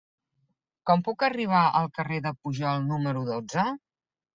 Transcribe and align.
Com 0.89 1.03
puc 1.09 1.27
arribar 1.29 1.61
al 1.83 1.93
carrer 2.01 2.21
de 2.29 2.35
Pujol 2.41 2.85
número 2.93 3.27
dotze? 3.33 3.73